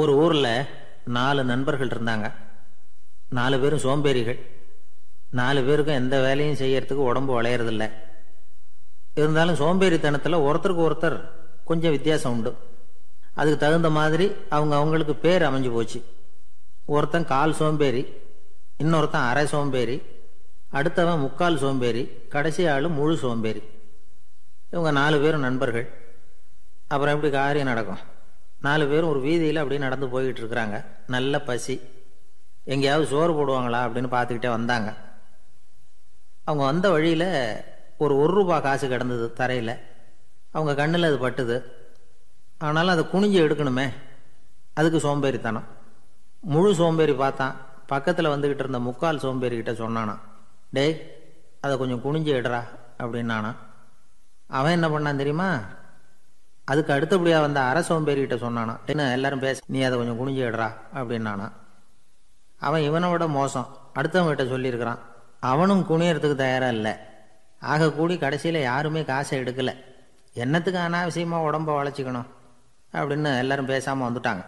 [0.00, 0.64] ஒரு ஊரில்
[1.04, 2.26] நாலு நண்பர்கள் இருந்தாங்க.
[3.28, 4.38] நாலு பேரும் சோம்பேறிகள்.
[5.30, 7.84] நாலு பேருக்கும் எந்த வேலையும் செய்யறதுக்கு உடம்பு வளையறதில்ல.
[9.14, 11.16] இருந்தாலும் சோம்பேறித்தனத்தில் ஒருத்தருக்கு ஒருத்தர்
[11.64, 12.56] கொஞ்சம் வித்தியாசம் உண்டு.
[13.34, 16.00] அதுக்கு தகுந்த மாதிரி அவங்க அவங்களுக்கு பேர் அமைஞ்சு போச்சு.
[16.86, 18.02] ஒருத்தன் கால் சோம்பேறி
[18.82, 19.96] இன்னொருத்தன் அரை சோம்பேறி
[20.72, 23.62] அடுத்தவன் முக்கால் சோம்பேறி கடைசி ஆள் முழு சோம்பேறி.
[24.70, 25.88] இவங்க நாலு பேரும் நண்பர்கள்.
[26.88, 28.16] அப்புறம் எப்படி காரியம் நடக்கும்?
[28.60, 31.80] நாலு பேரும் ஒரு வீதியில் அப்படியே நடந்து போய்கிட்டு இருக்கிறாங்க நல்ல பசி.
[32.64, 34.94] எங்கேயாவது சோறு போடுவாங்களா அப்படின்னு பார்த்துக்கிட்டே வந்தாங்க.
[36.44, 37.28] அவங்க வந்த வழியில்
[37.98, 39.74] ஒரு ஒரு ரூபா காசு கிடந்தது தரையில்.
[40.50, 41.56] அவங்க கண்ணில் அது பட்டுது.
[42.58, 43.92] ஆனாலும் அதை குனிஞ்சு எடுக்கணுமே.
[44.74, 45.64] அதுக்கு சோம்பேறித்தனம்.
[46.40, 47.56] முழு சோம்பேறி பார்த்தான்.
[47.86, 50.18] பக்கத்தில் வந்துக்கிட்டு இருந்த முக்கால் சோம்பேறி கிட்ட சொன்னானா
[50.70, 50.94] டேய்
[51.60, 52.60] அதை கொஞ்சம் குனிஞ்சு எடுறா
[52.98, 53.56] அப்படின்னானா
[54.46, 55.60] அவன் என்ன பண்ணான் தெரியுமா?
[56.70, 61.46] அதுக்கு அடுத்தபடியாக வந்த அரை சோம்பேறி சொன்னானா என்ன எல்லாரும் பேச நீ அதை கொஞ்சம் குனிஞ்சிடுறா அப்படின்னானா.
[62.58, 63.68] அவன் இவனை விட மோசம்.
[63.94, 64.98] அடுத்தவங்கிட்ட சொல்லியிருக்கிறான்
[65.40, 66.92] அவனும் குனியறதுக்கு தயாராக இல்லை.
[67.60, 69.74] ஆக கூடி கடைசியில் யாருமே காசை எடுக்கலை.
[70.32, 72.28] என்னத்துக்கு அனாவசியமாக உடம்ப வளைச்சிக்கணும்?
[72.92, 74.44] அப்படின்னு எல்லாரும் பேசாமல் வந்துட்டாங்க.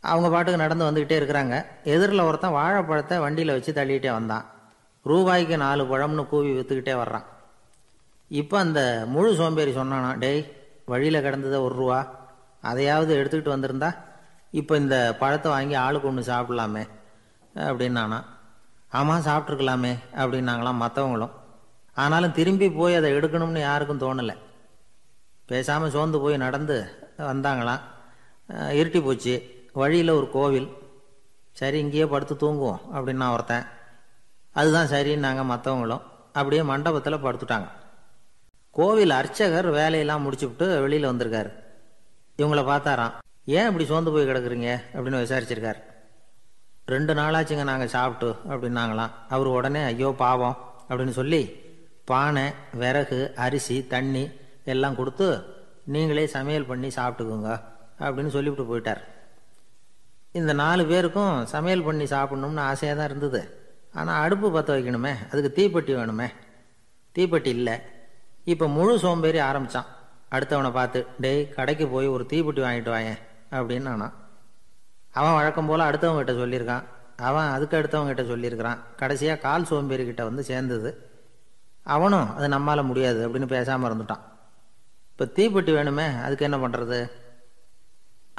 [0.00, 1.54] அவங்க பாட்டுக்கு நடந்து வந்துக்கிட்டே இருக்கிறாங்க.
[1.84, 4.44] எதிரில் ஒருத்தன் வாழைப்பழத்தை வண்டியில் வச்சு தள்ளிக்கிட்டே வந்தான்.
[5.02, 7.24] ரூபாய்க்கு நாலு பழம்னு கூவி விற்றுக்கிட்டே வர்றான்.
[8.28, 10.44] இப்போ அந்த முழு சோம்பேறி சொன்னானா டேய்
[10.90, 11.98] வழியில் கிடந்ததை ஒரு ரூபா
[12.70, 13.90] அதையாவது எடுத்துக்கிட்டு வந்திருந்தா
[14.60, 16.84] இப்போ இந்த பழத்தை வாங்கி ஆளுக்கு ஒன்று சாப்பிடலாமே
[17.68, 18.18] அப்படின்னானா.
[18.98, 21.34] ஆமாம் சாப்பிட்ருக்கலாமே அப்படின்னாங்களாம் மற்றவங்களும்
[22.02, 24.34] ஆனாலும் திரும்பி போய் அதை எடுக்கணும்னு யாருக்கும் தோணலை.
[25.50, 26.76] பேசாமல் சோர்ந்து போய் நடந்து
[27.30, 27.82] வந்தாங்களாம்.
[28.78, 29.34] இருட்டி போச்சு.
[29.80, 30.68] வழியில் ஒரு கோவில்.
[31.60, 33.66] சரி இங்கேயே படுத்து தூங்குவோம் அப்படின்னா ஒருத்தன்.
[34.60, 36.04] அதுதான் சரின்னாங்க மற்றவங்களும்
[36.38, 37.68] அப்படியே மண்டபத்தில் படுத்துட்டாங்க.
[38.76, 41.50] கோவில் அர்ச்சகர் வேலையெல்லாம் முடிச்சுவிட்டு வெளியில் வந்திருக்காரு.
[42.38, 43.12] இவங்கள பார்த்தாராம்.
[43.44, 44.70] ஏன் இப்படி சோர்ந்து போய் கிடக்குறீங்க?
[44.94, 45.80] அப்படின்னு விசாரிச்சிருக்காரு.
[46.86, 49.12] ரெண்டு நாளாச்சுங்க நாங்கள் சாப்பிட்டு அப்படின்னாங்களாம்.
[49.28, 50.56] அவர் உடனே ஐயோ பாவம்
[50.88, 51.42] அப்படின்னு சொல்லி
[52.04, 52.46] பானை
[52.80, 54.30] விறகு அரிசி தண்ணி
[54.64, 55.28] எல்லாம் கொடுத்து
[55.84, 57.62] நீங்களே சமையல் பண்ணி சாப்பிட்டுக்குங்க
[57.98, 59.02] அப்படின்னு சொல்லிவிட்டு போயிட்டார்.
[60.32, 63.42] இந்த நாலு பேருக்கும் சமையல் பண்ணி சாப்பிட்ணும்னு ஆசையாக தான் இருந்தது.
[63.92, 66.28] ஆனால் அடுப்பு பற்ற வைக்கணுமே அதுக்கு தீப்பெட்டி வேணுமே.
[67.14, 67.76] தீப்பெட்டி இல்லை.
[68.52, 69.88] இப்போ முழு சோம்பேறி ஆரம்பித்தான்
[70.34, 73.20] அடுத்தவனை பார்த்து டேய் கடைக்கு போய் ஒரு தீப்பெட்டி வாங்கிட்டு வாயேன்
[73.56, 74.14] அப்படின்னு நானான்
[75.18, 76.84] அவன் வழக்கம் போல் அடுத்தவங்ககிட்ட சொல்லியிருக்கான்.
[77.28, 78.78] அவன் அதுக்கு அடுத்தவங்ககிட்ட சொல்லியிருக்கிறான்.
[79.00, 80.90] கடைசியாக கால் சோம்பேறி கிட்ட வந்து சேர்ந்தது.
[81.94, 84.24] அவனும் அது நம்மால் முடியாது அப்படின்னு பேசாமல் இருந்துட்டான்.
[85.12, 86.98] இப்போ தீப்பெட்டி வேணுமே அதுக்கு என்ன பண்ணுறது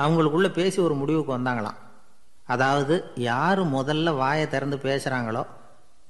[0.03, 1.79] அவங்களுக்குள்ள பேசி ஒரு முடிவுக்கு வந்தாங்களாம்.
[2.53, 2.95] அதாவது
[3.29, 5.43] யார் முதல்ல வாயை திறந்து பேசுகிறாங்களோ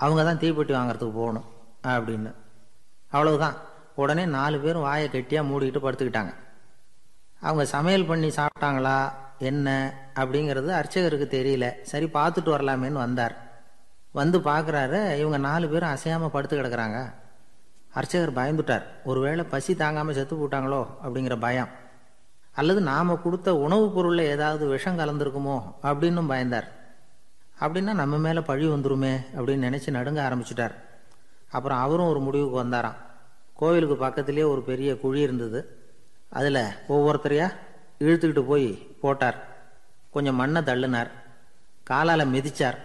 [0.04, 1.48] அவங்க தான் தீப்பெட்டி வாங்குறதுக்கு போகணும்
[1.94, 2.32] அப்படின்னு.
[3.16, 3.56] அவ்வளவுதான்.
[3.96, 6.34] உடனே நாலு பேரும் வாயை கெட்டியாக மூடிக்கிட்டு படுத்துக்கிட்டாங்க.
[7.40, 9.12] அவங்க சமையல் பண்ணி சாப்பிட்டாங்களா?
[9.40, 9.94] என்ன?
[10.16, 11.82] அப்படிங்கிறது அர்ச்சகருக்கு தெரியல.
[11.82, 13.44] சரி பார்த்துட்டு வரலாமேன்னு வந்தார்.
[14.12, 17.14] வந்து பார்க்குறாரு இவங்க நாலு பேரும் அசையாமல் படுத்து கிடக்குறாங்க.
[17.94, 18.84] அர்ச்சகர் பயந்துட்டார்.
[19.06, 21.68] ஒருவேளை பசி தாங்காமல் செத்து போட்டாங்களோ அப்படிங்கிற பயம்.
[22.52, 26.68] அல்லது நாம் கொடுத்த உணவுப் பொருளில் ஏதாவது விஷம் கலந்துருக்குமோ அப்படின்னும் பயந்தார்.
[27.60, 30.72] அப்படின்னா நம்ம மேலே பழி வந்துருமே அப்படின்னு நினச்சி நடுங்க ஆரம்பிச்சிட்டார்.
[31.50, 32.96] அப்புறம் அவரும் ஒரு முடிவுக்கு வந்தாராம்.
[33.56, 35.60] கோவிலுக்கு பக்கத்துலேயே ஒரு பெரிய குழி இருந்தது.
[36.30, 37.48] அதில் ஒவ்வொருத்தரையா
[38.00, 38.68] இழுத்துக்கிட்டு போய்
[39.02, 39.38] போட்டார்.
[40.12, 41.10] கொஞ்சம் மண்ணை தள்ளினார்.
[41.84, 42.78] காலால் மிதிச்சார்.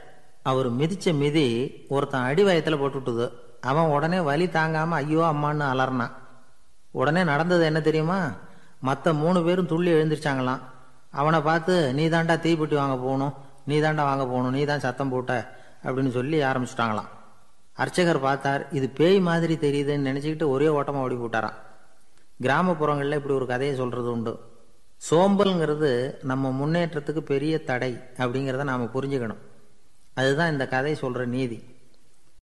[0.42, 1.46] அவர் மிதிச்ச மிதி
[1.88, 3.26] ஒருத்தன் அடி வயத்தில் போட்டுவிட்டுது.
[3.60, 6.14] அவன் உடனே வலி தாங்காமல் ஐயோ அம்மான்னு அலறினான்.
[6.90, 8.32] உடனே நடந்தது என்ன தெரியுமா?
[8.80, 10.60] மற்ற மூணு பேரும் துள்ளி எழுந்திருச்சாங்களாம்.
[11.10, 13.34] அவனை பார்த்து நீ தாண்டா தீப்பெட்டி வாங்க போகணும்.
[13.66, 14.50] நீ தாண்டா வாங்க போகணும்.
[14.50, 15.54] நீ தான் சத்தம் போட்ட.
[15.84, 17.10] அப்படின்னு சொல்லி ஆரம்பிச்சிட்டாங்களாம்.
[17.72, 21.54] அர்ச்சகர் பார்த்தார் இது பேய் மாதிரி தெரியுதுன்னு நினச்சிக்கிட்டு ஒரே ஓட்டமாக ஓடி போட்டாராம்.
[22.42, 24.40] கிராமப்புறங்களில் இப்படி ஒரு கதையை சொல்கிறது உண்டு.
[25.10, 29.38] சோம்பல்ங்கிறது நம்ம முன்னேற்றத்துக்கு பெரிய தடை அப்படிங்கிறத நாம் புரிஞ்சுக்கணும்.
[30.14, 31.64] அதுதான் இந்த கதை சொல்கிற நீதி.